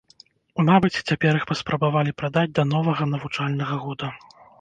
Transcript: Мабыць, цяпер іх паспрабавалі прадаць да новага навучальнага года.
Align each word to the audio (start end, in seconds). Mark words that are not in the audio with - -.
Мабыць, 0.69 1.03
цяпер 1.11 1.37
іх 1.39 1.43
паспрабавалі 1.51 2.13
прадаць 2.21 2.47
да 2.61 2.65
новага 2.73 3.07
навучальнага 3.13 3.75
года. 3.85 4.11